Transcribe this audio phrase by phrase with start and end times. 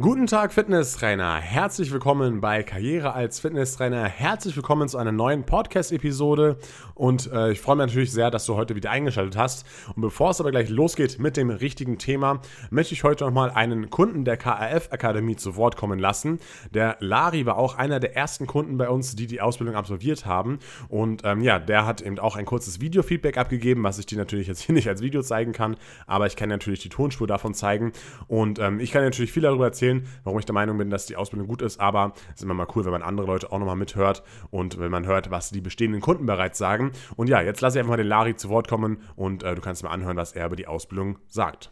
[0.00, 1.40] Guten Tag, Fitnesstrainer.
[1.40, 4.04] Herzlich willkommen bei Karriere als Fitnesstrainer.
[4.04, 6.56] Herzlich willkommen zu einer neuen Podcast-Episode.
[6.94, 9.66] Und äh, ich freue mich natürlich sehr, dass du heute wieder eingeschaltet hast.
[9.96, 12.40] Und bevor es aber gleich losgeht mit dem richtigen Thema,
[12.70, 16.38] möchte ich heute nochmal einen Kunden der KRF-Akademie zu Wort kommen lassen.
[16.72, 20.60] Der Lari war auch einer der ersten Kunden bei uns, die die Ausbildung absolviert haben.
[20.88, 24.46] Und ähm, ja, der hat eben auch ein kurzes Video-Feedback abgegeben, was ich dir natürlich
[24.46, 25.76] jetzt hier nicht als Video zeigen kann.
[26.06, 27.90] Aber ich kann natürlich die Tonspur davon zeigen.
[28.28, 31.06] Und ähm, ich kann natürlich viel darüber erzählen erzählen, warum ich der Meinung bin, dass
[31.06, 33.58] die Ausbildung gut ist, aber es ist immer mal cool, wenn man andere Leute auch
[33.58, 36.92] nochmal mithört und wenn man hört, was die bestehenden Kunden bereits sagen.
[37.16, 39.60] Und ja, jetzt lasse ich einfach mal den Lari zu Wort kommen und äh, du
[39.60, 41.70] kannst mal anhören, was er über die Ausbildung sagt.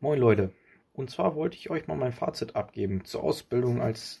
[0.00, 0.52] Moin Leute.
[0.92, 4.20] Und zwar wollte ich euch mal mein Fazit abgeben zur Ausbildung als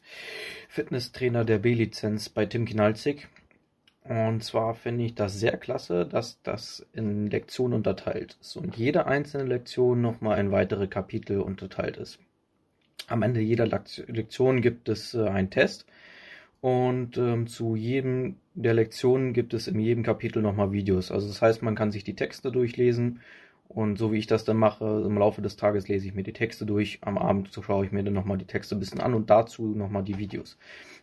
[0.68, 3.26] Fitnesstrainer der B-Lizenz bei Tim Kinalzig.
[4.04, 9.06] Und zwar finde ich das sehr klasse, dass das in Lektionen unterteilt ist und jede
[9.06, 12.20] einzelne Lektion nochmal in weitere Kapitel unterteilt ist.
[13.08, 15.86] Am Ende jeder Lektion gibt es äh, einen Test.
[16.60, 21.12] Und ähm, zu jedem der Lektionen gibt es in jedem Kapitel nochmal Videos.
[21.12, 23.20] Also das heißt, man kann sich die Texte durchlesen.
[23.68, 26.32] Und so wie ich das dann mache, im Laufe des Tages lese ich mir die
[26.32, 29.28] Texte durch, am Abend schaue ich mir dann nochmal die Texte ein bisschen an und
[29.28, 30.56] dazu nochmal die Videos.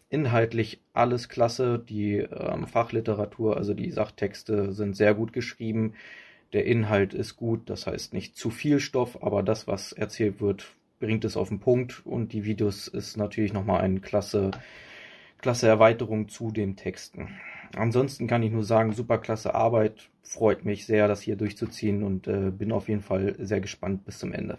[0.09, 5.93] Inhaltlich alles klasse, die ähm, Fachliteratur, also die Sachtexte sind sehr gut geschrieben,
[6.53, 10.75] der Inhalt ist gut, das heißt nicht zu viel Stoff, aber das, was erzählt wird,
[10.99, 14.51] bringt es auf den Punkt und die Videos ist natürlich nochmal eine klasse,
[15.39, 17.29] klasse Erweiterung zu den Texten.
[17.75, 22.27] Ansonsten kann ich nur sagen, super klasse Arbeit, freut mich sehr, das hier durchzuziehen und
[22.27, 24.57] äh, bin auf jeden Fall sehr gespannt bis zum Ende.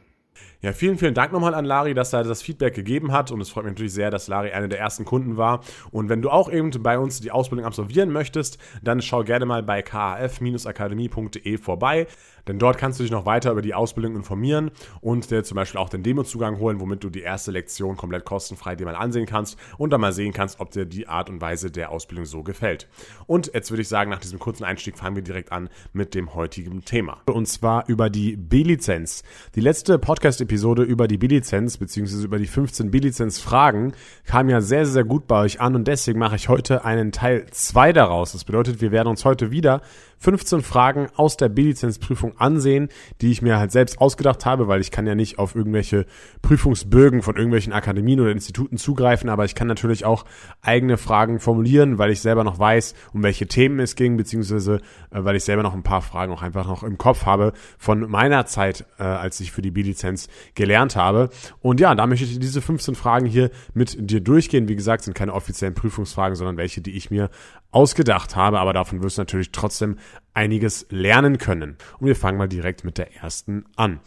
[0.63, 3.31] Ja, vielen, vielen Dank nochmal an Lari, dass er das Feedback gegeben hat.
[3.31, 5.61] Und es freut mich natürlich sehr, dass Lari einer der ersten Kunden war.
[5.91, 9.63] Und wenn du auch eben bei uns die Ausbildung absolvieren möchtest, dann schau gerne mal
[9.63, 12.07] bei kaf-akademie.de vorbei.
[12.49, 14.71] Denn dort kannst du dich noch weiter über die Ausbildung informieren
[15.01, 18.77] und dir zum Beispiel auch den Demozugang holen, womit du die erste Lektion komplett kostenfrei
[18.77, 21.71] dir mal ansehen kannst und dann mal sehen kannst, ob dir die Art und Weise
[21.71, 22.89] der Ausbildung so gefällt.
[23.27, 26.35] Und jetzt würde ich sagen, nach diesem kurzen Einstieg fangen wir direkt an mit dem
[26.35, 27.19] heutigen Thema.
[27.27, 29.25] Und zwar über die B-Lizenz.
[29.55, 32.25] Die letzte Podcast-Episode über die B-Lizenz bzw.
[32.25, 33.93] über die 15 B-Lizenz-Fragen
[34.25, 37.47] kam ja sehr, sehr gut bei euch an und deswegen mache ich heute einen Teil
[37.49, 38.33] 2 daraus.
[38.33, 39.83] Das bedeutet, wir werden uns heute wieder
[40.19, 42.89] 15 Fragen aus der B-Lizenz-Prüfung ansehen,
[43.21, 46.07] die ich mir halt selbst ausgedacht habe, weil ich kann ja nicht auf irgendwelche
[46.43, 50.25] Prüfungsbögen von irgendwelchen Akademien oder Instituten zugreifen, aber ich kann natürlich auch
[50.63, 55.23] eigene Fragen formulieren, weil ich selber noch weiß, um welche Themen es ging, beziehungsweise äh,
[55.25, 58.47] weil ich selber noch ein paar Fragen auch einfach noch im Kopf habe von meiner
[58.47, 59.71] Zeit, äh, als ich für die
[60.17, 61.31] B-Lizenz gelernt habe.
[61.61, 64.69] Und ja, da möchte ich diese 15 Fragen hier mit dir durchgehen.
[64.69, 67.31] Wie gesagt, sind keine offiziellen Prüfungsfragen, sondern welche, die ich mir
[67.71, 69.99] ausgedacht habe, aber davon wirst du natürlich trotzdem
[70.33, 71.77] einiges lernen können.
[71.99, 74.01] Und wir fangen mal direkt mit der ersten an.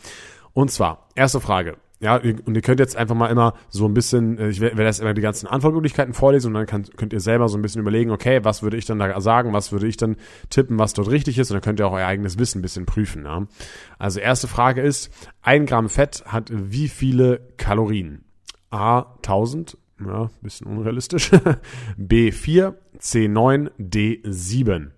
[0.54, 1.78] Und zwar, erste Frage.
[2.02, 5.02] Ja, und ihr könnt jetzt einfach mal immer so ein bisschen, äh, ich werde jetzt
[5.02, 8.12] immer die ganzen Antwortmöglichkeiten vorlesen und dann kann, könnt ihr selber so ein bisschen überlegen,
[8.12, 10.16] okay, was würde ich dann da sagen, was würde ich dann
[10.50, 12.86] tippen, was dort richtig ist und dann könnt ihr auch euer eigenes Wissen ein bisschen
[12.86, 13.26] prüfen.
[13.26, 13.48] Ja?
[13.98, 15.12] Also erste Frage ist,
[15.42, 18.24] ein Gramm Fett hat wie viele Kalorien?
[18.70, 21.32] A, 1000, ja, bisschen unrealistisch.
[21.98, 24.92] B4, C9, D7.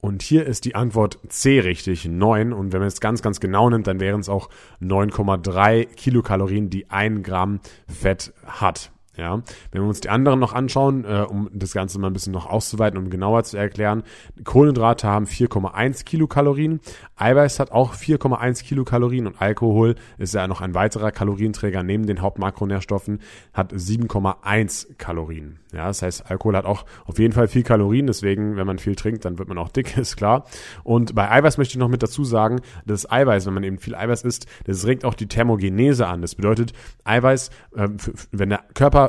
[0.00, 2.52] Und hier ist die Antwort C richtig, 9.
[2.52, 4.48] Und wenn man es ganz, ganz genau nimmt, dann wären es auch
[4.80, 8.92] 9,3 Kilokalorien, die ein Gramm Fett hat.
[9.18, 9.42] Ja,
[9.72, 12.46] wenn wir uns die anderen noch anschauen, äh, um das Ganze mal ein bisschen noch
[12.46, 14.04] auszuweiten, um genauer zu erklären,
[14.44, 16.78] Kohlenhydrate haben 4,1 Kilokalorien,
[17.16, 22.22] Eiweiß hat auch 4,1 Kilokalorien und Alkohol ist ja noch ein weiterer Kalorienträger neben den
[22.22, 23.18] Hauptmakronährstoffen,
[23.52, 25.58] hat 7,1 Kalorien.
[25.72, 28.94] Ja, das heißt, Alkohol hat auch auf jeden Fall viel Kalorien, deswegen, wenn man viel
[28.94, 30.44] trinkt, dann wird man auch dick, ist klar.
[30.84, 33.96] Und bei Eiweiß möchte ich noch mit dazu sagen, dass Eiweiß, wenn man eben viel
[33.96, 36.22] Eiweiß isst, das regt auch die Thermogenese an.
[36.22, 37.88] Das bedeutet, Eiweiß, äh,
[38.30, 39.07] wenn der Körper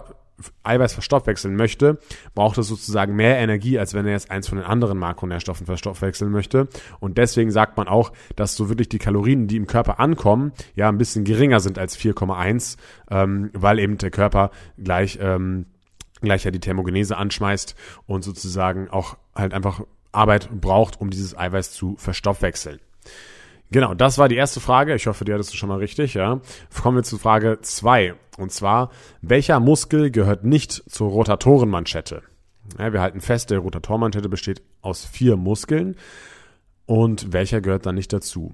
[0.63, 1.99] Eiweiß verstoffwechseln möchte,
[2.35, 6.31] braucht es sozusagen mehr Energie, als wenn er jetzt eins von den anderen Makronährstoffen verstoffwechseln
[6.31, 6.67] möchte.
[6.99, 10.89] Und deswegen sagt man auch, dass so wirklich die Kalorien, die im Körper ankommen, ja
[10.89, 12.77] ein bisschen geringer sind als 4,1,
[13.09, 15.65] ähm, weil eben der Körper gleich, ähm,
[16.21, 17.75] gleich ja die Thermogenese anschmeißt
[18.05, 19.81] und sozusagen auch halt einfach
[20.11, 22.79] Arbeit braucht, um dieses Eiweiß zu verstoffwechseln.
[23.71, 24.95] Genau, das war die erste Frage.
[24.95, 26.41] Ich hoffe, die hattest du schon mal richtig, ja.
[26.81, 28.89] Kommen wir zu Frage zwei Und zwar,
[29.21, 32.23] welcher Muskel gehört nicht zur Rotatorenmanschette?
[32.77, 35.95] Ja, wir halten fest, der Rotatormanschette besteht aus vier Muskeln.
[36.85, 38.53] Und welcher gehört dann nicht dazu?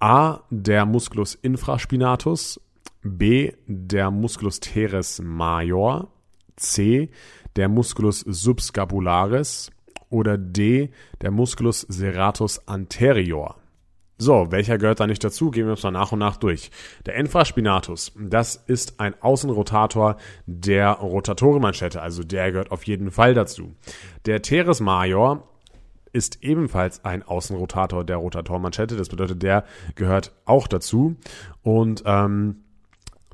[0.00, 2.60] A, der Musculus infraspinatus.
[3.02, 6.08] B, der Musculus teres major.
[6.56, 7.10] C,
[7.54, 9.70] der Musculus subscapularis.
[10.08, 10.90] Oder D,
[11.20, 13.56] der Musculus serratus anterior.
[14.18, 15.50] So, welcher gehört da nicht dazu?
[15.50, 16.70] Gehen wir uns mal nach und nach durch.
[17.04, 20.16] Der Infraspinatus, das ist ein Außenrotator
[20.46, 23.74] der Rotatorenmanschette, also der gehört auf jeden Fall dazu.
[24.24, 25.46] Der Teres Major
[26.12, 29.64] ist ebenfalls ein Außenrotator der Rotatormanschette, das bedeutet, der
[29.96, 31.16] gehört auch dazu.
[31.62, 32.62] Und ähm,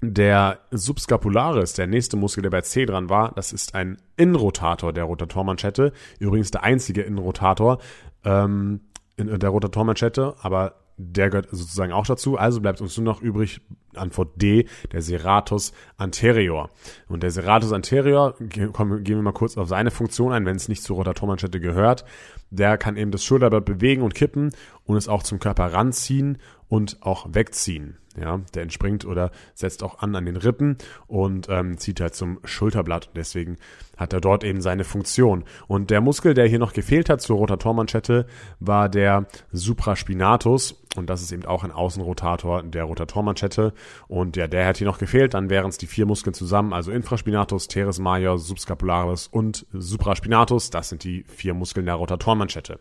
[0.00, 5.04] der Subscapularis, der nächste Muskel, der bei C dran war, das ist ein Innenrotator der
[5.04, 5.92] Rotatormanschette.
[6.18, 7.78] Übrigens der einzige Innenrotator
[8.24, 8.80] ähm,
[9.16, 12.36] in der Rotatormanschette, aber der gehört sozusagen auch dazu.
[12.36, 13.60] Also bleibt uns nur noch übrig
[13.94, 16.70] Antwort D, der Serratus anterior.
[17.08, 20.82] Und der Serratus anterior, gehen wir mal kurz auf seine Funktion ein, wenn es nicht
[20.82, 22.04] zur Rotatormanschette gehört.
[22.50, 24.52] Der kann eben das Schulterblatt bewegen und kippen
[24.84, 26.38] und es auch zum Körper ranziehen
[26.72, 27.98] und auch wegziehen.
[28.18, 32.40] Ja, der entspringt oder setzt auch an an den Rippen und ähm, zieht halt zum
[32.44, 33.10] Schulterblatt.
[33.14, 33.58] Deswegen
[33.98, 35.44] hat er dort eben seine Funktion.
[35.66, 38.26] Und der Muskel, der hier noch gefehlt hat zur Rotatormanschette,
[38.58, 40.82] war der Supraspinatus.
[40.96, 43.74] Und das ist eben auch ein Außenrotator der Rotatormanschette.
[44.08, 45.34] Und ja, der hat hier noch gefehlt.
[45.34, 50.70] Dann wären es die vier Muskeln zusammen, also Infraspinatus, Teres major, Subscapularis und Supraspinatus.
[50.70, 52.78] Das sind die vier Muskeln der Rotatormanschette.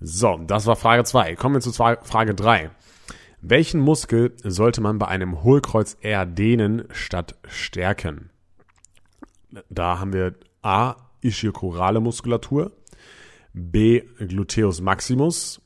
[0.00, 1.34] So, das war Frage 2.
[1.34, 2.70] Kommen wir zu Frage 3.
[3.40, 8.30] Welchen Muskel sollte man bei einem Hohlkreuz eher dehnen statt stärken?
[9.70, 10.96] Da haben wir A.
[11.20, 12.70] Ischiochorale Muskulatur,
[13.52, 14.02] B.
[14.18, 15.60] Gluteus maximus,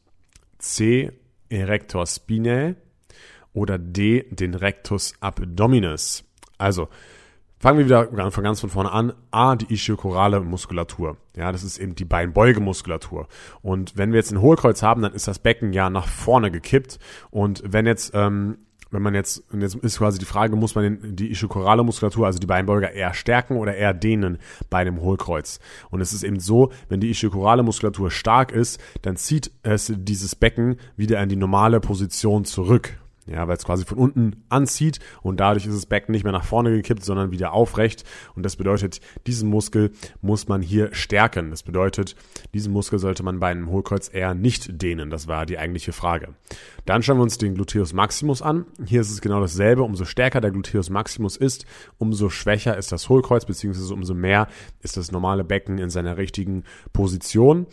[0.59, 1.13] C.
[1.51, 2.77] Erector spinae
[3.53, 4.25] oder D.
[4.31, 6.25] den Rectus abdominis.
[6.57, 6.89] Also,
[7.63, 9.13] Fangen wir wieder von ganz von vorne an.
[9.31, 11.17] A, die ischiochorale Muskulatur.
[11.37, 13.29] Ja, das ist eben die Beinbeugemuskulatur.
[13.63, 16.99] Und wenn wir jetzt ein Hohlkreuz haben, dann ist das Becken ja nach vorne gekippt.
[17.31, 18.59] Und wenn jetzt, ähm,
[18.91, 22.27] wenn man jetzt, und jetzt ist quasi die Frage, muss man den, die ischiochorale Muskulatur,
[22.27, 24.39] also die Beinbeuger, eher stärken oder eher dehnen
[24.69, 25.61] bei einem Hohlkreuz?
[25.91, 30.35] Und es ist eben so, wenn die ischiochorale Muskulatur stark ist, dann zieht es dieses
[30.35, 32.99] Becken wieder in die normale Position zurück.
[33.27, 36.45] Ja, weil es quasi von unten anzieht und dadurch ist das Becken nicht mehr nach
[36.45, 38.05] vorne gekippt, sondern wieder aufrecht.
[38.35, 39.93] Und das bedeutet, diesen Muskel
[40.23, 41.51] muss man hier stärken.
[41.51, 42.17] Das bedeutet,
[42.53, 45.09] diesen Muskel sollte man bei einem Hohlkreuz eher nicht dehnen.
[45.09, 46.35] Das war die eigentliche Frage.
[46.85, 48.67] Dann schauen wir uns den Gluteus Maximus an.
[48.85, 49.85] Hier ist es genau dasselbe.
[49.85, 51.65] Umso stärker der Gluteus Maximus ist,
[51.99, 54.49] umso schwächer ist das Hohlkreuz, beziehungsweise umso mehr
[54.81, 57.67] ist das normale Becken in seiner richtigen Position.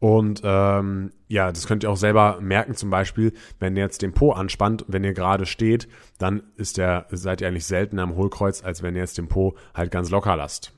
[0.00, 4.12] Und ähm, ja, das könnt ihr auch selber merken, zum Beispiel, wenn ihr jetzt den
[4.12, 8.62] Po anspannt, wenn ihr gerade steht, dann ist der, seid ihr eigentlich seltener am Hohlkreuz,
[8.62, 10.72] als wenn ihr jetzt den Po halt ganz locker lasst.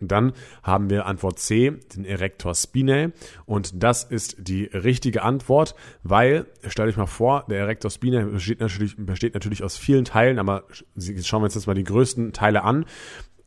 [0.00, 0.32] dann
[0.62, 3.12] haben wir Antwort C, den Erector spinae.
[3.46, 8.60] Und das ist die richtige Antwort, weil, stellt euch mal vor, der Erector spinae besteht
[8.60, 10.64] natürlich, besteht natürlich aus vielen Teilen, aber
[10.96, 12.84] schauen wir uns jetzt mal die größten Teile an.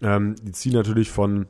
[0.01, 1.48] Ähm, die ziehen natürlich von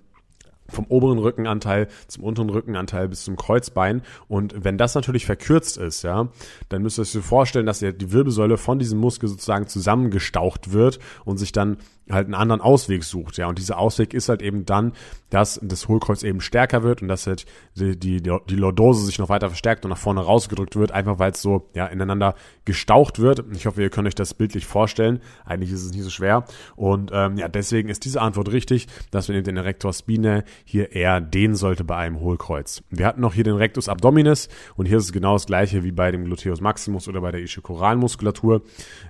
[0.68, 4.02] vom oberen Rückenanteil zum unteren Rückenanteil bis zum Kreuzbein.
[4.28, 6.30] Und wenn das natürlich verkürzt ist, ja,
[6.70, 11.00] dann müsst ihr euch so vorstellen, dass die Wirbelsäule von diesem Muskel sozusagen zusammengestaucht wird
[11.24, 11.78] und sich dann
[12.10, 13.48] halt einen anderen Ausweg sucht, ja.
[13.48, 14.94] Und dieser Ausweg ist halt eben dann,
[15.30, 19.30] dass das Hohlkreuz eben stärker wird und dass halt die, die, die Lordose sich noch
[19.30, 23.44] weiter verstärkt und nach vorne rausgedrückt wird, einfach weil es so, ja, ineinander gestaucht wird.
[23.54, 25.20] Ich hoffe, ihr könnt euch das bildlich vorstellen.
[25.46, 26.46] Eigentlich ist es nicht so schwer.
[26.76, 31.22] Und ähm, ja, deswegen ist diese Antwort richtig, dass man den Erector spinae hier eher
[31.22, 32.84] den sollte bei einem Hohlkreuz.
[32.90, 35.92] Wir hatten noch hier den Rectus abdominis und hier ist es genau das gleiche wie
[35.92, 38.62] bei dem Gluteus maximus oder bei der Ischiochoralmuskulatur.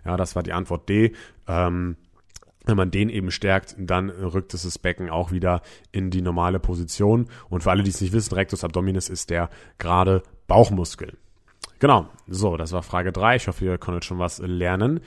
[0.06, 1.13] Ja, das war die Antwort D.
[1.47, 1.97] Ähm,
[2.66, 6.60] wenn man den eben stärkt, dann rückt es das Becken auch wieder in die normale
[6.60, 7.28] Position.
[7.50, 11.18] Und für alle, die es nicht wissen, Rectus abdominis ist der gerade Bauchmuskel.
[11.80, 13.36] Genau, so, das war Frage 3.
[13.36, 15.02] Ich hoffe, ihr konntet schon was lernen.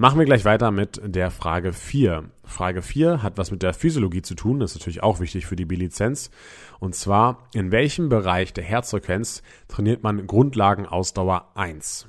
[0.00, 2.30] Machen wir gleich weiter mit der Frage 4.
[2.44, 5.56] Frage 4 hat was mit der Physiologie zu tun, das ist natürlich auch wichtig für
[5.56, 6.30] die B-Lizenz.
[6.78, 12.06] Und zwar, in welchem Bereich der Herzfrequenz trainiert man Grundlagenausdauer 1?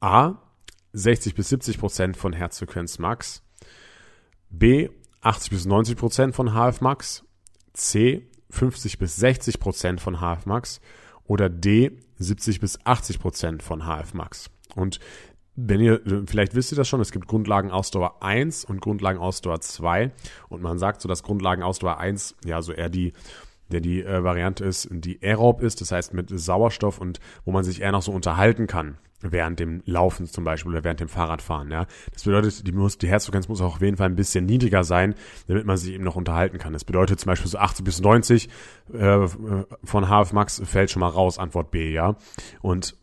[0.00, 0.34] A.
[0.92, 3.42] 60 bis 70 Prozent von Herzfrequenz Max.
[4.58, 4.88] B
[5.20, 7.24] 80 bis 90 Prozent von HF Max,
[7.72, 10.80] C 50 bis 60 Prozent von HF Max.
[11.24, 14.50] Oder D 70 bis 80 Prozent von HF Max.
[14.74, 15.00] Und
[15.56, 20.12] wenn ihr, vielleicht wisst ihr das schon, es gibt Grundlagenausdauer 1 und Grundlagenausdauer 2
[20.50, 23.12] und man sagt so, dass Grundlagenausdauer 1 ja so eher die
[23.72, 27.64] der die äh, Variante ist, die aerob ist, das heißt mit Sauerstoff und wo man
[27.64, 31.70] sich eher noch so unterhalten kann während dem Laufen zum Beispiel oder während dem Fahrradfahren.
[31.70, 34.84] Ja, das bedeutet, die, muss, die Herzfrequenz muss auch auf jeden Fall ein bisschen niedriger
[34.84, 35.14] sein,
[35.46, 36.72] damit man sich eben noch unterhalten kann.
[36.72, 38.48] Das bedeutet zum Beispiel so 80 bis 90
[38.92, 39.26] äh,
[39.84, 41.38] von HF Max fällt schon mal raus.
[41.38, 42.16] Antwort B, ja.
[42.60, 42.96] Und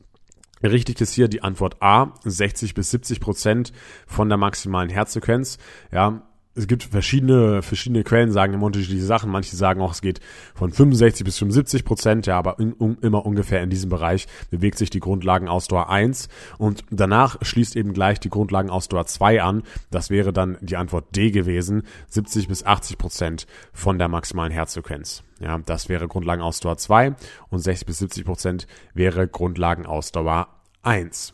[0.63, 3.73] Richtig ist hier die Antwort A, 60 bis 70 Prozent
[4.07, 5.57] von der maximalen Herzfrequenz.
[5.91, 6.23] Ja,
[6.55, 9.31] es gibt verschiedene, verschiedene Quellen sagen immer unterschiedliche Sachen.
[9.31, 10.19] Manche sagen auch, es geht
[10.53, 14.77] von 65 bis 75 Prozent, ja, aber in, um, immer ungefähr in diesem Bereich bewegt
[14.77, 16.29] sich die Grundlagenausdauer 1
[16.59, 19.63] und danach schließt eben gleich die Grundlagenausdauer 2 an.
[19.89, 25.23] Das wäre dann die Antwort D gewesen, 70 bis 80 Prozent von der maximalen Herzfrequenz.
[25.39, 27.15] Ja, das wäre Grundlagenausdauer 2
[27.49, 30.49] und 60 bis 70 Prozent wäre Grundlagenausdauer
[30.83, 31.33] 1.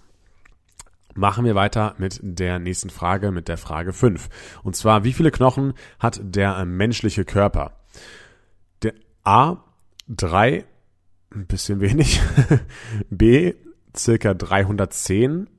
[1.15, 4.29] Machen wir weiter mit der nächsten Frage, mit der Frage 5.
[4.63, 7.73] Und zwar, wie viele Knochen hat der menschliche Körper?
[8.83, 9.57] Der A,
[10.07, 10.65] 3,
[11.33, 12.21] ein bisschen wenig.
[13.09, 13.53] B,
[13.95, 15.49] circa 310.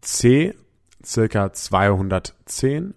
[0.00, 0.54] C,
[1.04, 2.94] circa 210.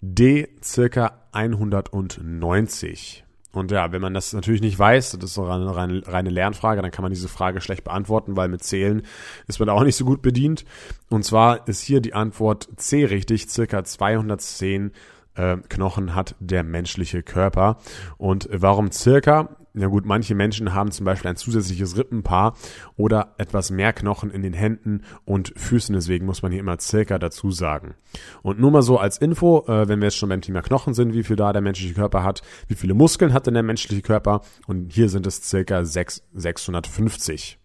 [0.00, 3.24] D, circa 190.
[3.52, 6.80] Und ja, wenn man das natürlich nicht weiß, das ist so eine reine, reine Lernfrage,
[6.80, 9.02] dann kann man diese Frage schlecht beantworten, weil mit Zählen
[9.46, 10.64] ist man da auch nicht so gut bedient.
[11.10, 14.92] Und zwar ist hier die Antwort C richtig, circa 210
[15.34, 17.78] äh, Knochen hat der menschliche Körper.
[18.16, 19.56] Und warum circa?
[19.74, 22.54] Na gut, manche Menschen haben zum Beispiel ein zusätzliches Rippenpaar
[22.96, 27.18] oder etwas mehr Knochen in den Händen und Füßen, deswegen muss man hier immer circa
[27.18, 27.94] dazu sagen.
[28.42, 31.14] Und nur mal so als Info, äh, wenn wir jetzt schon beim Thema Knochen sind,
[31.14, 34.42] wie viel da der menschliche Körper hat, wie viele Muskeln hat denn der menschliche Körper?
[34.66, 37.58] Und hier sind es circa 6, 650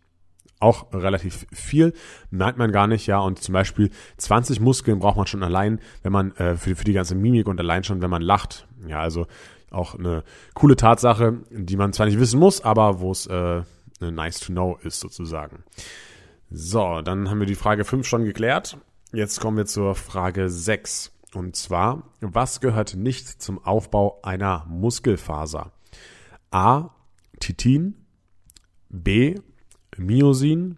[0.60, 1.94] auch relativ viel,
[2.32, 3.20] merkt man gar nicht, ja.
[3.20, 6.94] Und zum Beispiel 20 Muskeln braucht man schon allein, wenn man äh, für, für die
[6.94, 8.68] ganze Mimik und allein schon, wenn man lacht.
[8.88, 9.28] Ja, also
[9.72, 13.64] auch eine coole Tatsache, die man zwar nicht wissen muss, aber wo es äh,
[14.00, 15.64] nice to know ist sozusagen.
[16.50, 18.78] So, dann haben wir die Frage 5 schon geklärt.
[19.12, 21.12] Jetzt kommen wir zur Frage 6.
[21.34, 25.72] Und zwar, was gehört nicht zum Aufbau einer Muskelfaser?
[26.52, 26.90] A.
[27.40, 27.96] Titin.
[28.90, 29.36] B.
[29.98, 30.78] Myosin.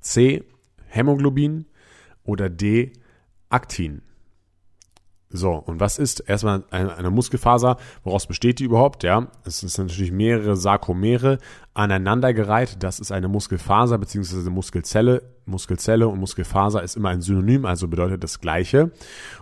[0.00, 0.44] C.
[0.86, 1.66] Hämoglobin.
[2.24, 2.92] Oder D.
[3.48, 4.02] Aktin.
[5.30, 7.76] So, und was ist erstmal eine, Muskelfaser?
[8.02, 9.02] Woraus besteht die überhaupt?
[9.02, 11.38] Ja, es sind natürlich mehrere Sarkomere
[11.78, 12.82] aneinandergereiht.
[12.82, 15.22] Das ist eine Muskelfaser beziehungsweise Muskelzelle.
[15.46, 18.90] Muskelzelle und Muskelfaser ist immer ein Synonym, also bedeutet das Gleiche.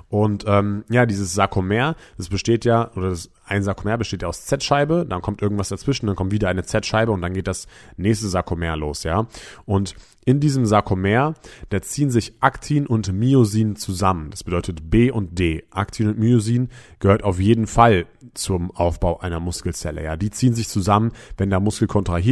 [0.08, 4.44] Und ähm, ja, dieses Sarkomer, das besteht ja, oder das, ein Sarkomer besteht ja aus
[4.44, 7.66] Z-Scheibe, dann kommt irgendwas dazwischen, dann kommt wieder eine Z-Scheibe und dann geht das
[7.96, 9.26] nächste Sarkomer los, ja.
[9.64, 11.34] Und in diesem Sarkomer,
[11.70, 14.30] da ziehen sich Aktin und Myosin zusammen.
[14.30, 15.64] Das bedeutet B und D.
[15.70, 20.02] Aktin und Myosin gehört auf jeden Fall zum Aufbau einer Muskelzelle.
[20.02, 22.25] Ja, die ziehen sich zusammen, wenn der Muskel kontrahiert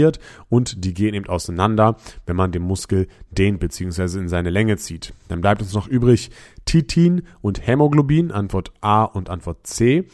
[0.49, 1.97] und die gehen eben auseinander,
[2.27, 4.19] wenn man den Muskel dehnt bzw.
[4.19, 5.15] in seine Länge zieht.
[5.29, 6.31] Dann bleibt uns noch übrig
[6.65, 10.05] Titin und Hämoglobin, Antwort A und Antwort C.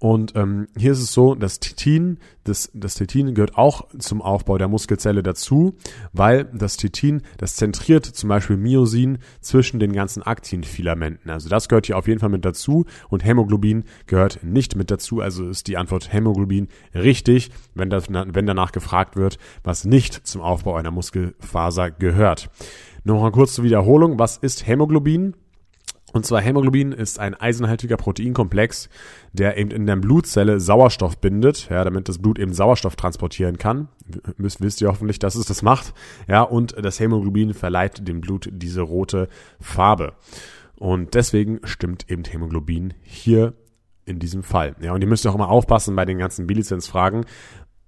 [0.00, 4.56] Und ähm, hier ist es so, das Titin, das, das Titin gehört auch zum Aufbau
[4.56, 5.74] der Muskelzelle dazu,
[6.14, 11.30] weil das Titin, das zentriert zum Beispiel Myosin zwischen den ganzen Aktinfilamenten.
[11.30, 15.20] Also das gehört hier auf jeden Fall mit dazu und Hämoglobin gehört nicht mit dazu.
[15.20, 20.40] Also ist die Antwort Hämoglobin richtig, wenn, das, wenn danach gefragt wird, was nicht zum
[20.40, 22.48] Aufbau einer Muskelfaser gehört.
[23.04, 24.18] Noch mal kurz zur Wiederholung.
[24.18, 25.34] Was ist Hämoglobin?
[26.12, 28.88] Und zwar Hämoglobin ist ein eisenhaltiger Proteinkomplex,
[29.32, 33.88] der eben in der Blutzelle Sauerstoff bindet, ja, damit das Blut eben Sauerstoff transportieren kann.
[34.36, 35.94] Wisst, wisst ihr hoffentlich, dass es das macht.
[36.26, 39.28] Ja, und das Hämoglobin verleiht dem Blut diese rote
[39.60, 40.14] Farbe.
[40.76, 43.52] Und deswegen stimmt eben Hämoglobin hier
[44.06, 44.74] in diesem Fall.
[44.80, 47.24] Ja, und ihr müsst auch immer aufpassen bei den ganzen Bilizenzfragen,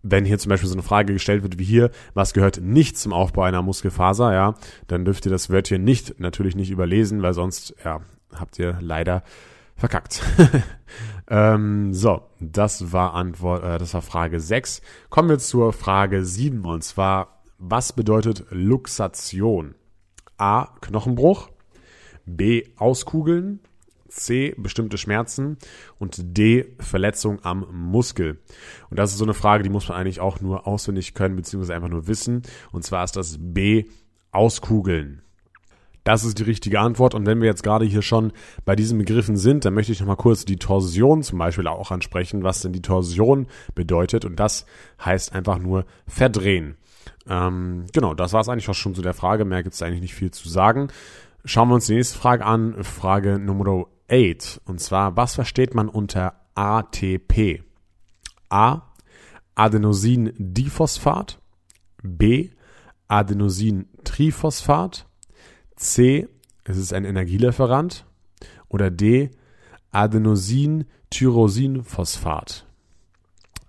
[0.03, 3.13] wenn hier zum Beispiel so eine Frage gestellt wird wie hier, was gehört nicht zum
[3.13, 4.55] Aufbau einer Muskelfaser, ja,
[4.89, 8.01] dann dürft ihr das Wörtchen nicht natürlich nicht überlesen, weil sonst, ja,
[8.35, 9.23] habt ihr leider
[9.77, 10.23] verkackt.
[11.31, 14.83] ähm, so, das war Antwort, äh, das war Frage 6.
[15.09, 19.75] Kommen wir zur Frage 7 und zwar, was bedeutet Luxation?
[20.37, 20.69] A.
[20.81, 21.51] Knochenbruch.
[22.27, 22.65] B.
[22.77, 23.61] Auskugeln.
[24.13, 25.59] C bestimmte Schmerzen
[25.99, 28.39] und D Verletzung am Muskel.
[28.91, 31.75] Und das ist so eine Frage, die muss man eigentlich auch nur auswendig können beziehungsweise
[31.75, 32.43] einfach nur wissen.
[32.71, 33.85] Und zwar ist das B
[34.31, 35.23] Auskugeln.
[36.05, 37.15] Das ist die richtige Antwort.
[37.15, 38.33] Und wenn wir jetzt gerade hier schon
[38.65, 42.43] bei diesen Begriffen sind, dann möchte ich nochmal kurz die Torsion zum Beispiel auch ansprechen,
[42.43, 44.25] was denn die Torsion bedeutet.
[44.25, 44.67] Und das
[45.05, 46.77] heißt einfach nur verdrehen.
[47.29, 49.45] Ähm, genau, das war es eigentlich auch schon zu der Frage.
[49.45, 50.89] Mehr gibt es eigentlich nicht viel zu sagen.
[51.45, 52.83] Schauen wir uns die nächste Frage an.
[52.83, 54.61] Frage Nummer 8.
[54.67, 57.65] Und zwar, was versteht man unter ATP?
[58.51, 58.83] A.
[59.55, 61.39] Adenosin-Diphosphat.
[62.03, 62.51] B.
[63.09, 65.07] Adenosin-Triphosphat.
[65.77, 66.29] C.
[66.65, 68.05] Es ist ein Energielieferant.
[68.69, 69.31] Oder D.
[69.93, 72.67] Adenosin-Tyrosinphosphat.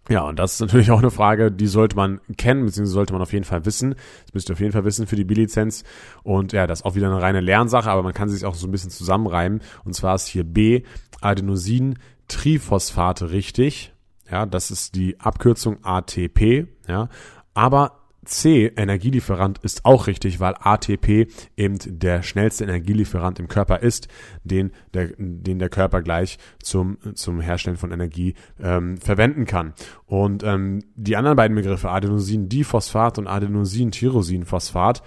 [0.09, 3.21] Ja, und das ist natürlich auch eine Frage, die sollte man kennen, beziehungsweise sollte man
[3.21, 3.95] auf jeden Fall wissen.
[4.25, 5.85] Das müsst ihr auf jeden Fall wissen für die B-Lizenz.
[6.23, 8.67] Und ja, das ist auch wieder eine reine Lernsache, aber man kann sich auch so
[8.67, 9.61] ein bisschen zusammenreimen.
[9.85, 10.83] Und zwar ist hier B,
[11.21, 13.93] Adenosin-Triphosphate richtig.
[14.29, 16.67] Ja, das ist die Abkürzung ATP.
[16.87, 17.07] Ja,
[17.53, 21.27] aber C, Energielieferant, ist auch richtig, weil ATP
[21.57, 24.07] eben der schnellste Energielieferant im Körper ist,
[24.43, 29.73] den der, den der Körper gleich zum, zum Herstellen von Energie ähm, verwenden kann.
[30.05, 35.03] Und ähm, die anderen beiden Begriffe, Adenosin-Diphosphat und Adenosin-Tyrosinphosphat,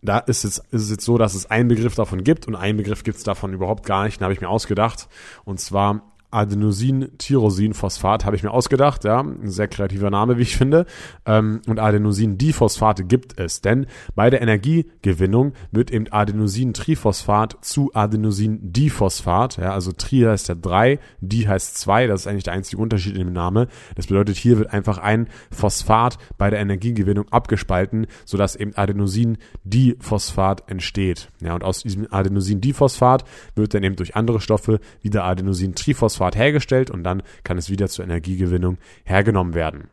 [0.00, 2.78] da ist es, ist es jetzt so, dass es einen Begriff davon gibt und einen
[2.78, 5.08] Begriff gibt es davon überhaupt gar nicht, den habe ich mir ausgedacht.
[5.44, 10.84] Und zwar Adenosin-Tyrosin-Phosphat habe ich mir ausgedacht, ja, ein sehr kreativer Name, wie ich finde.
[11.24, 19.72] Ähm, und Adenosin-Diphosphate gibt es, denn bei der Energiegewinnung wird eben Adenosin-Triphosphat zu Adenosin-Diphosphat, ja,
[19.72, 23.24] also Tri heißt ja drei, Di heißt zwei, das ist eigentlich der einzige Unterschied in
[23.24, 23.68] dem Namen.
[23.96, 31.30] Das bedeutet, hier wird einfach ein Phosphat bei der Energiegewinnung abgespalten, sodass eben Adenosin-Diphosphat entsteht.
[31.40, 36.90] Ja, und aus diesem Adenosin-Diphosphat wird dann eben durch andere Stoffe wieder Adenosin-Triphosphat Phosphat hergestellt
[36.90, 39.88] und dann kann es wieder zur Energiegewinnung hergenommen werden.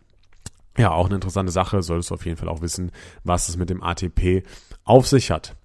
[0.78, 2.92] Ja, auch eine interessante Sache, solltest du auf jeden Fall auch wissen,
[3.24, 4.44] was es mit dem ATP
[4.84, 5.56] auf sich hat.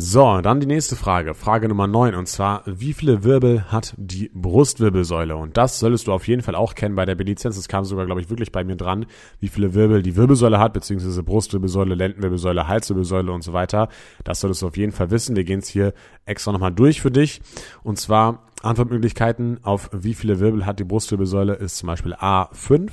[0.00, 1.34] So, dann die nächste Frage.
[1.34, 2.14] Frage Nummer 9.
[2.14, 5.34] Und zwar, wie viele Wirbel hat die Brustwirbelsäule?
[5.34, 7.56] Und das solltest du auf jeden Fall auch kennen bei der B-Lizenz.
[7.56, 9.06] Das kam sogar, glaube ich, wirklich bei mir dran,
[9.40, 13.88] wie viele Wirbel die Wirbelsäule hat, beziehungsweise Brustwirbelsäule, Lendenwirbelsäule, Halswirbelsäule und so weiter.
[14.22, 15.34] Das solltest du auf jeden Fall wissen.
[15.34, 15.92] Wir gehen es hier
[16.26, 17.40] extra nochmal durch für dich.
[17.82, 22.88] Und zwar Antwortmöglichkeiten auf wie viele Wirbel hat die Brustwirbelsäule ist zum Beispiel A5,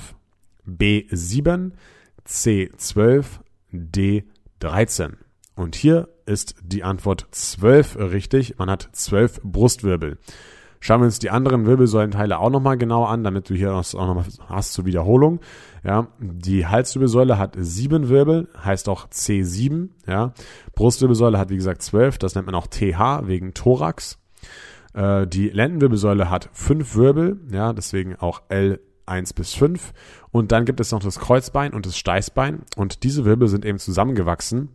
[0.67, 1.73] B7,
[2.27, 3.25] C12,
[3.71, 5.17] D13.
[5.55, 8.57] Und hier ist die Antwort 12 richtig.
[8.57, 10.17] Man hat 12 Brustwirbel.
[10.81, 14.25] Schauen wir uns die anderen Wirbelsäulenteile auch nochmal genau an, damit du hier auch nochmal
[14.47, 15.39] hast zur Wiederholung.
[15.83, 19.89] Ja, die Halswirbelsäule hat sieben Wirbel, heißt auch C7.
[20.05, 20.33] Ja,
[20.75, 24.19] Brustwirbelsäule hat wie gesagt 12, das nennt man auch TH wegen Thorax.
[24.93, 29.91] Äh, die Lendenwirbelsäule hat fünf Wirbel, ja, deswegen auch L1 bis 5.
[30.29, 32.61] Und dann gibt es noch das Kreuzbein und das Steißbein.
[32.75, 34.69] Und diese Wirbel sind eben zusammengewachsen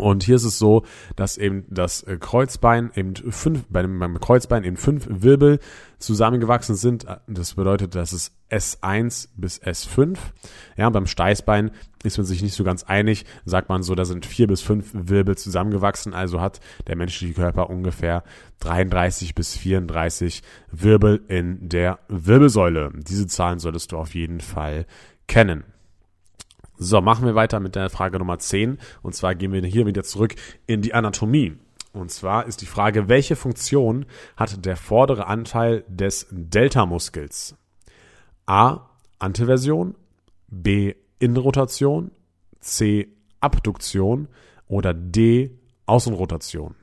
[0.00, 0.84] und hier ist es so,
[1.16, 5.60] dass eben das äh, Kreuzbein eben fünf, bei dem, beim Kreuzbein eben fünf Wirbel
[5.98, 7.06] zusammengewachsen sind.
[7.26, 10.16] Das bedeutet, dass es S1 bis S5.
[10.76, 11.70] Ja, beim Steißbein
[12.02, 13.24] ist man sich nicht so ganz einig.
[13.44, 16.14] Sagt man so, da sind vier bis fünf Wirbel zusammengewachsen.
[16.14, 18.24] Also hat der menschliche Körper ungefähr
[18.60, 22.90] 33 bis 34 Wirbel in der Wirbelsäule.
[22.94, 24.86] Diese Zahlen solltest du auf jeden Fall
[25.26, 25.64] kennen.
[26.82, 28.78] So, machen wir weiter mit der Frage Nummer 10.
[29.02, 30.34] Und zwar gehen wir hier wieder zurück
[30.66, 31.58] in die Anatomie.
[31.92, 37.54] Und zwar ist die Frage, welche Funktion hat der vordere Anteil des Delta-Muskels?
[38.46, 38.88] A.
[39.18, 39.94] Anteversion,
[40.48, 40.94] B.
[41.18, 42.12] Innenrotation,
[42.60, 43.08] C.
[43.40, 44.28] Abduktion
[44.66, 45.50] oder D.
[45.84, 46.76] Außenrotation.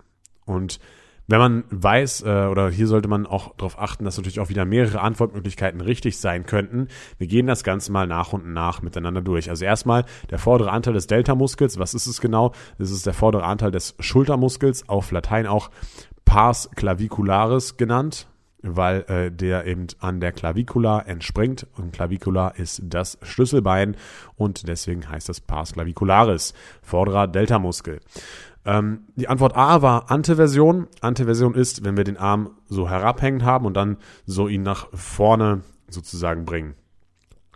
[0.46, 0.80] Und
[1.28, 4.66] wenn man weiß, äh, oder hier sollte man auch darauf achten, dass natürlich auch wieder
[4.66, 6.88] mehrere Antwortmöglichkeiten richtig sein könnten.
[7.18, 9.50] Wir gehen das Ganze mal nach und nach miteinander durch.
[9.50, 11.80] Also erstmal der vordere Anteil des Delta-Muskels.
[11.80, 12.54] Was ist es genau?
[12.78, 15.70] Das ist der vordere Anteil des Schultermuskels, auf Latein auch
[16.26, 18.28] Pars clavicularis genannt
[18.76, 23.96] weil äh, der eben an der Clavicula entspringt und Clavicula ist das Schlüsselbein
[24.36, 28.00] und deswegen heißt das Pars clavicularis, vorderer Deltamuskel.
[28.68, 30.88] Ähm, die Antwort A war Anteversion.
[31.00, 35.62] Anteversion ist, wenn wir den Arm so herabhängend haben und dann so ihn nach vorne
[35.88, 36.76] sozusagen bringen.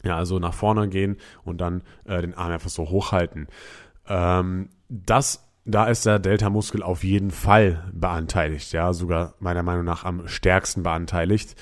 [0.04, 3.48] Ja, also nach vorne gehen und dann äh, den Arm einfach so hochhalten.
[4.08, 10.06] Ähm, das da ist der Delta-Muskel auf jeden Fall beanteiligt, ja, sogar meiner Meinung nach
[10.06, 11.56] am stärksten beanteiligt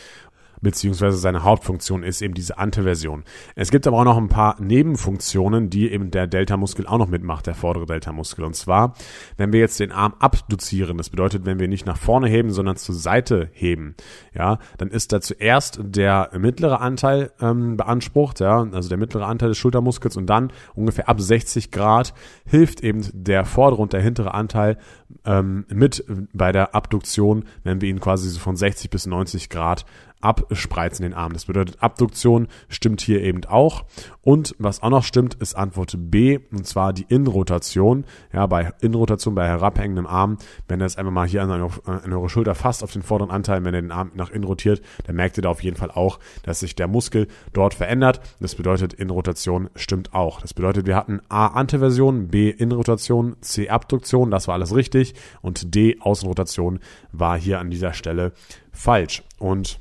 [0.61, 3.23] beziehungsweise seine Hauptfunktion ist eben diese Anteversion.
[3.55, 7.47] Es gibt aber auch noch ein paar Nebenfunktionen, die eben der Delta-Muskel auch noch mitmacht,
[7.47, 8.45] der vordere Delta-Muskel.
[8.45, 8.93] Und zwar,
[9.37, 12.75] wenn wir jetzt den Arm abduzieren, das bedeutet, wenn wir nicht nach vorne heben, sondern
[12.75, 13.95] zur Seite heben,
[14.33, 19.49] ja, dann ist da zuerst der mittlere Anteil ähm, beansprucht, ja, also der mittlere Anteil
[19.49, 22.13] des Schultermuskels und dann ungefähr ab 60 Grad
[22.45, 24.77] hilft eben der vordere und der hintere Anteil
[25.25, 29.85] ähm, mit bei der Abduktion, wenn wir ihn quasi so von 60 bis 90 Grad
[30.21, 31.33] abspreizen den Arm.
[31.33, 33.85] Das bedeutet, Abduktion stimmt hier eben auch.
[34.21, 38.05] Und was auch noch stimmt, ist Antwort B, und zwar die Innenrotation.
[38.33, 42.29] Ja, bei Innenrotation bei herabhängendem Arm, wenn er es einfach mal hier an, an eure
[42.29, 45.37] Schulter fasst auf den vorderen Anteil, wenn er den Arm nach innen rotiert, dann merkt
[45.37, 48.21] ihr da auf jeden Fall auch, dass sich der Muskel dort verändert.
[48.39, 50.41] Das bedeutet, Innenrotation stimmt auch.
[50.41, 55.73] Das bedeutet, wir hatten A Anteversion, B Innenrotation, C Abduktion, das war alles richtig und
[55.75, 56.79] D Außenrotation
[57.11, 58.33] war hier an dieser Stelle
[58.71, 59.23] falsch.
[59.37, 59.79] Und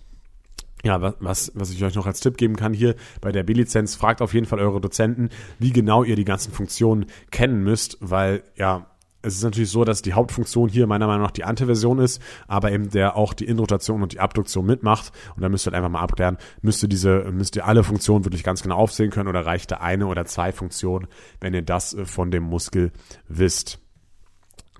[0.89, 4.23] ja, was, was ich euch noch als Tipp geben kann hier bei der B-Lizenz, fragt
[4.23, 8.87] auf jeden Fall eure Dozenten, wie genau ihr die ganzen Funktionen kennen müsst, weil ja,
[9.21, 12.73] es ist natürlich so, dass die Hauptfunktion hier meiner Meinung nach die Antiversion ist, aber
[12.73, 15.13] eben der auch die Inrotation und die Abduktion mitmacht.
[15.37, 18.25] Und da müsst ihr halt einfach mal abklären, müsst ihr diese, müsst ihr alle Funktionen
[18.25, 21.09] wirklich ganz genau aufsehen können oder reicht da eine oder zwei Funktionen,
[21.41, 22.93] wenn ihr das äh, von dem Muskel
[23.29, 23.81] wisst.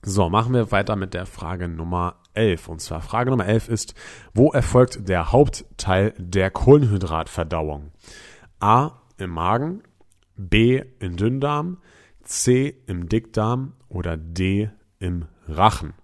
[0.03, 2.69] So, machen wir weiter mit der Frage Nummer 11.
[2.69, 3.95] Und zwar Frage Nummer 11 ist,
[4.33, 7.91] wo erfolgt der Hauptteil der Kohlenhydratverdauung?
[8.61, 9.83] A im Magen,
[10.37, 11.79] B im Dünndarm,
[12.23, 15.95] C im Dickdarm oder D im Rachen.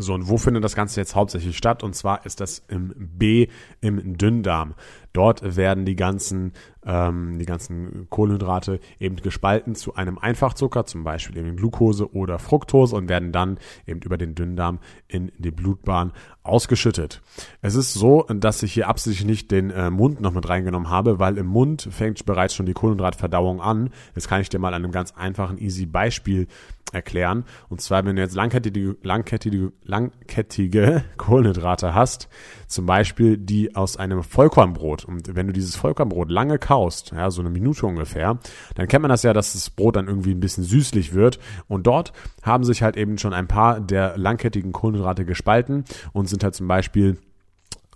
[0.00, 1.82] So, und wo findet das Ganze jetzt hauptsächlich statt?
[1.82, 3.48] Und zwar ist das im B
[3.80, 4.74] im Dünndarm.
[5.18, 6.52] Dort werden die ganzen,
[6.86, 12.94] ähm, die ganzen Kohlenhydrate eben gespalten zu einem Einfachzucker, zum Beispiel eben Glucose oder Fructose
[12.94, 14.78] und werden dann eben über den Dünndarm
[15.08, 16.12] in die Blutbahn
[16.44, 17.20] ausgeschüttet.
[17.62, 21.18] Es ist so, dass ich hier absichtlich nicht den äh, Mund noch mit reingenommen habe,
[21.18, 23.90] weil im Mund fängt bereits schon die Kohlenhydratverdauung an.
[24.14, 26.46] Das kann ich dir mal an einem ganz einfachen, easy Beispiel
[26.92, 27.44] erklären.
[27.68, 32.28] Und zwar, wenn du jetzt langkettige, langkettige, langkettige Kohlenhydrate hast,
[32.68, 35.04] zum Beispiel die aus einem Vollkornbrot.
[35.04, 38.38] Und wenn du dieses Vollkornbrot lange kaust, ja, so eine Minute ungefähr,
[38.74, 41.38] dann kennt man das ja, dass das Brot dann irgendwie ein bisschen süßlich wird.
[41.66, 46.44] Und dort haben sich halt eben schon ein paar der langkettigen Kohlenhydrate gespalten und sind
[46.44, 47.18] halt zum Beispiel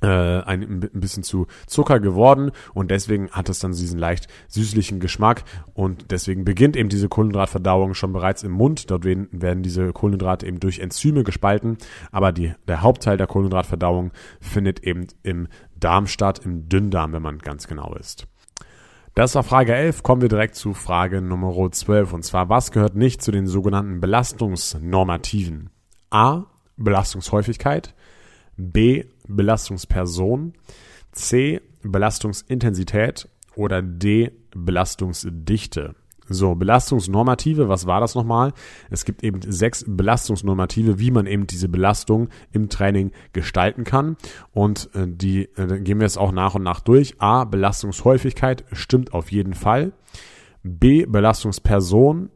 [0.06, 5.44] ein, ein bisschen zu Zucker geworden und deswegen hat es dann diesen leicht süßlichen Geschmack
[5.74, 8.90] und deswegen beginnt eben diese Kohlenhydratverdauung schon bereits im Mund.
[8.90, 11.78] Dort werden, werden diese Kohlenhydrate eben durch Enzyme gespalten,
[12.10, 17.38] aber die, der Hauptteil der Kohlenhydratverdauung findet eben im Darm statt, im Dünndarm, wenn man
[17.38, 18.26] ganz genau ist.
[19.14, 20.02] Das war Frage 11.
[20.02, 22.14] Kommen wir direkt zu Frage Nummer 12.
[22.14, 25.68] Und zwar, was gehört nicht zu den sogenannten Belastungsnormativen?
[26.08, 26.44] A.
[26.78, 27.94] Belastungshäufigkeit.
[28.56, 29.04] B.
[29.36, 30.54] Belastungsperson,
[31.12, 31.60] C.
[31.82, 34.32] Belastungsintensität oder D.
[34.54, 35.94] Belastungsdichte.
[36.28, 38.52] So, Belastungsnormative, was war das nochmal?
[38.90, 44.16] Es gibt eben sechs Belastungsnormative, wie man eben diese Belastung im Training gestalten kann.
[44.52, 47.20] Und äh, die äh, gehen wir jetzt auch nach und nach durch.
[47.20, 49.92] A, Belastungshäufigkeit stimmt auf jeden Fall.
[50.62, 52.30] B, Belastungsperson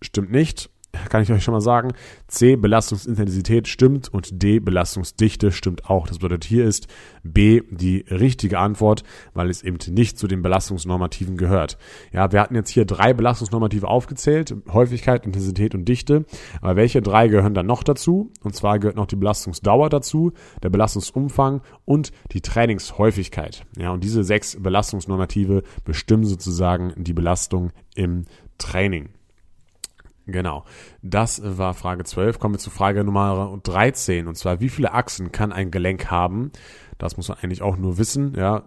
[0.00, 0.70] stimmt nicht
[1.08, 1.92] kann ich euch schon mal sagen.
[2.26, 6.06] C, Belastungsintensität stimmt und D, Belastungsdichte stimmt auch.
[6.06, 6.88] Das bedeutet, hier ist
[7.22, 9.02] B die richtige Antwort,
[9.34, 11.78] weil es eben nicht zu den Belastungsnormativen gehört.
[12.12, 16.24] Ja, wir hatten jetzt hier drei Belastungsnormative aufgezählt, Häufigkeit, Intensität und Dichte.
[16.60, 18.32] Aber welche drei gehören dann noch dazu?
[18.42, 20.32] Und zwar gehört noch die Belastungsdauer dazu,
[20.62, 23.64] der Belastungsumfang und die Trainingshäufigkeit.
[23.76, 28.24] Ja, und diese sechs Belastungsnormative bestimmen sozusagen die Belastung im
[28.58, 29.10] Training.
[30.28, 30.64] Genau.
[31.02, 32.38] Das war Frage 12.
[32.38, 34.28] Kommen wir zu Frage Nummer 13.
[34.28, 36.52] Und zwar, wie viele Achsen kann ein Gelenk haben?
[36.98, 38.34] Das muss man eigentlich auch nur wissen.
[38.36, 38.64] Ja.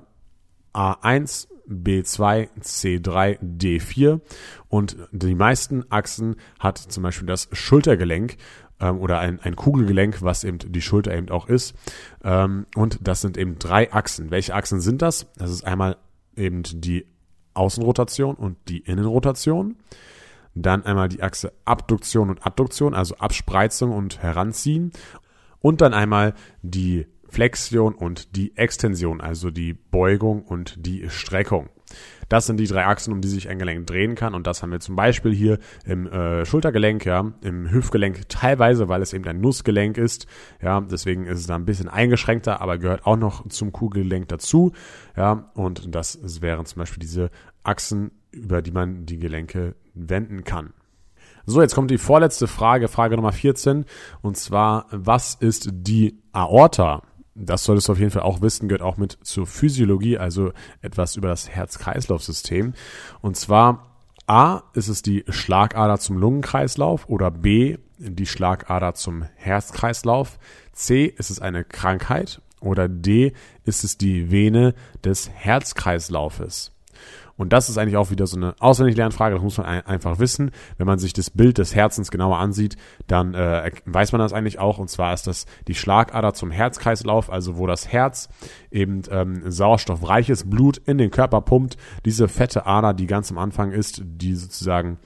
[0.74, 4.21] A1, B2, C3, D4.
[4.69, 8.38] Und die meisten Achsen hat zum Beispiel das Schultergelenk
[8.80, 11.76] ähm, oder ein, ein Kugelgelenk, was eben die Schulter eben auch ist.
[12.24, 14.32] Ähm, und das sind eben drei Achsen.
[14.32, 15.32] Welche Achsen sind das?
[15.38, 15.97] Das ist einmal
[16.36, 17.06] eben die
[17.54, 19.76] Außenrotation und die Innenrotation.
[20.55, 24.91] Dann einmal die Achse Abduktion und Adduktion, also Abspreizung und Heranziehen.
[25.59, 31.69] Und dann einmal die Flexion und die Extension, also die Beugung und die Streckung.
[32.27, 34.33] Das sind die drei Achsen, um die sich ein Gelenk drehen kann.
[34.33, 39.01] Und das haben wir zum Beispiel hier im äh, Schultergelenk, ja, im Hüftgelenk teilweise, weil
[39.01, 40.27] es eben ein Nussgelenk ist.
[40.61, 44.71] Ja, deswegen ist es da ein bisschen eingeschränkter, aber gehört auch noch zum Kugelgelenk dazu.
[45.17, 47.31] Ja, und das wären zum Beispiel diese
[47.63, 50.73] Achsen, über die man die Gelenke wenden kann.
[51.45, 53.86] So, jetzt kommt die vorletzte Frage, Frage Nummer 14.
[54.21, 57.04] Und zwar, was ist die Aorta?
[57.34, 60.51] Das solltest du auf jeden Fall auch wissen, gehört auch mit zur Physiologie, also
[60.82, 62.73] etwas über das Herz-Kreislauf-System.
[63.21, 63.91] Und zwar
[64.27, 70.39] A ist es die Schlagader zum Lungenkreislauf oder B die Schlagader zum Herzkreislauf.
[70.73, 73.34] C ist es eine Krankheit oder D
[73.65, 74.73] ist es die Vene
[75.04, 76.71] des Herzkreislaufes.
[77.41, 80.51] Und das ist eigentlich auch wieder so eine Auswendiglernfrage, das muss man ein, einfach wissen.
[80.77, 82.77] Wenn man sich das Bild des Herzens genauer ansieht,
[83.08, 84.77] dann äh, weiß man das eigentlich auch.
[84.77, 88.30] Und zwar ist das die Schlagader zum Herzkreislauf, also wo das Herz
[88.69, 91.77] eben ähm, sauerstoffreiches Blut in den Körper pumpt.
[92.06, 94.99] Diese fette Ader, die ganz am Anfang ist, die sozusagen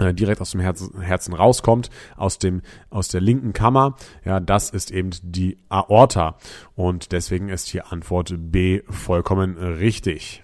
[0.00, 3.94] äh, direkt aus dem Herzen, Herzen rauskommt, aus dem, aus der linken Kammer,
[4.24, 6.38] ja, das ist eben die Aorta.
[6.74, 10.42] Und deswegen ist hier Antwort B vollkommen richtig.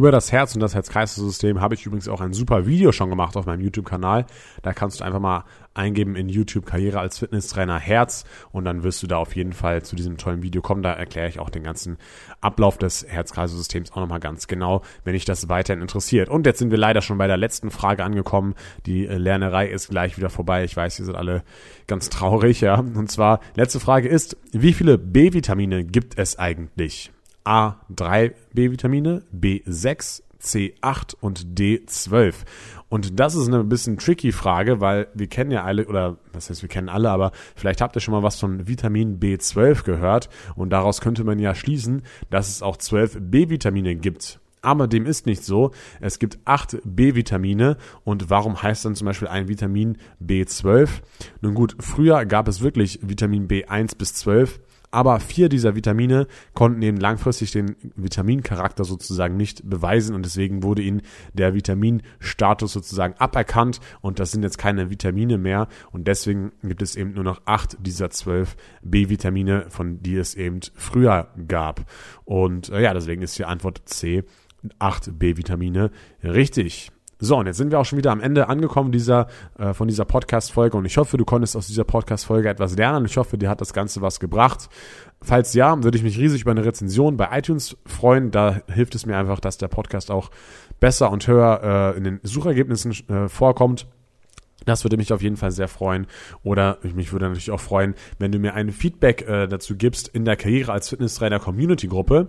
[0.00, 3.36] Über das Herz und das Herz-Kreislauf-System habe ich übrigens auch ein super Video schon gemacht
[3.36, 4.24] auf meinem YouTube-Kanal.
[4.62, 9.02] Da kannst du einfach mal eingeben in YouTube Karriere als Fitnesstrainer Herz und dann wirst
[9.02, 10.82] du da auf jeden Fall zu diesem tollen Video kommen.
[10.82, 11.98] Da erkläre ich auch den ganzen
[12.40, 16.30] Ablauf des Herz-Kreislauf-Systems auch nochmal ganz genau, wenn dich das weiterhin interessiert.
[16.30, 18.54] Und jetzt sind wir leider schon bei der letzten Frage angekommen.
[18.86, 20.64] Die äh, Lernerei ist gleich wieder vorbei.
[20.64, 21.42] Ich weiß, ihr seid alle
[21.86, 22.76] ganz traurig, ja.
[22.78, 27.12] Und zwar, letzte Frage ist, wie viele B-Vitamine gibt es eigentlich?
[27.44, 32.34] A3 B-Vitamine, B6, C8 und D12.
[32.88, 36.62] Und das ist eine bisschen tricky Frage, weil wir kennen ja alle, oder was heißt
[36.62, 40.70] wir kennen alle, aber vielleicht habt ihr schon mal was von Vitamin B12 gehört und
[40.70, 44.40] daraus könnte man ja schließen, dass es auch 12 B-Vitamine gibt.
[44.62, 45.70] Aber dem ist nicht so.
[46.00, 47.78] Es gibt acht B-Vitamine.
[48.04, 50.88] Und warum heißt dann zum Beispiel ein Vitamin B12?
[51.40, 54.60] Nun gut, früher gab es wirklich Vitamin B1 bis 12.
[54.90, 60.82] Aber vier dieser Vitamine konnten eben langfristig den Vitamincharakter sozusagen nicht beweisen und deswegen wurde
[60.82, 66.82] ihnen der Vitaminstatus sozusagen aberkannt und das sind jetzt keine Vitamine mehr und deswegen gibt
[66.82, 71.84] es eben nur noch acht dieser zwölf B-Vitamine, von die es eben früher gab.
[72.24, 74.24] Und äh, ja, deswegen ist die Antwort C,
[74.78, 75.90] acht B-Vitamine
[76.22, 76.90] richtig.
[77.22, 79.26] So, und jetzt sind wir auch schon wieder am Ende angekommen dieser,
[79.58, 83.04] äh, von dieser Podcast-Folge und ich hoffe, du konntest aus dieser Podcast-Folge etwas lernen.
[83.04, 84.70] Ich hoffe, dir hat das Ganze was gebracht.
[85.20, 88.30] Falls ja, würde ich mich riesig über eine Rezension bei iTunes freuen.
[88.30, 90.30] Da hilft es mir einfach, dass der Podcast auch
[90.80, 93.86] besser und höher äh, in den Suchergebnissen äh, vorkommt.
[94.66, 96.06] Das würde mich auf jeden Fall sehr freuen.
[96.42, 100.24] Oder mich würde natürlich auch freuen, wenn du mir ein Feedback äh, dazu gibst in
[100.24, 102.28] der Karriere als Fitnesstrainer Community Gruppe.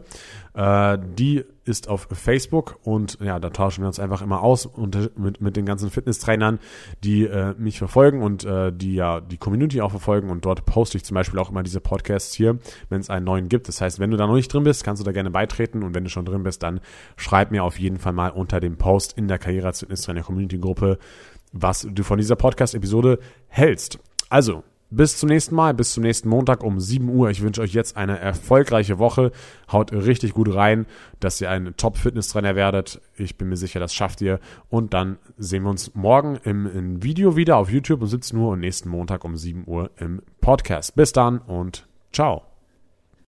[0.54, 5.18] Äh, die ist auf Facebook und ja, da tauschen wir uns einfach immer aus und
[5.18, 6.60] mit, mit den ganzen Fitnesstrainern,
[7.04, 10.98] die äh, mich verfolgen und äh, die ja die Community auch verfolgen und dort poste
[10.98, 12.58] ich zum Beispiel auch immer diese Podcasts hier,
[12.90, 13.68] wenn es einen neuen gibt.
[13.68, 15.94] Das heißt, wenn du da noch nicht drin bist, kannst du da gerne beitreten und
[15.94, 16.82] wenn du schon drin bist, dann
[17.16, 20.58] schreib mir auf jeden Fall mal unter dem Post in der Karriere als Fitnesstrainer Community
[20.58, 20.98] Gruppe,
[21.52, 24.00] was du von dieser Podcast-Episode hältst.
[24.30, 27.30] Also, bis zum nächsten Mal, bis zum nächsten Montag um 7 Uhr.
[27.30, 29.32] Ich wünsche euch jetzt eine erfolgreiche Woche.
[29.72, 30.86] Haut richtig gut rein,
[31.22, 33.00] dass ihr ein Top-Fitness-Trainer werdet.
[33.16, 34.40] Ich bin mir sicher, das schafft ihr.
[34.70, 38.52] Und dann sehen wir uns morgen im, im Video wieder auf YouTube um 17 Uhr
[38.52, 40.96] und nächsten Montag um 7 Uhr im Podcast.
[40.96, 42.51] Bis dann und ciao.